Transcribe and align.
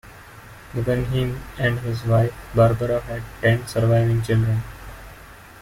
Guggenheim 0.73 1.39
and 1.59 1.77
his 1.81 2.03
wife 2.05 2.33
Barbara 2.55 3.01
had 3.01 3.21
ten 3.39 3.67
surviving 3.67 4.23
children. 4.23 4.63